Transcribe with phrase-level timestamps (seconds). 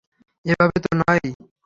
[0.45, 1.29] এভাবে তো নয়ই।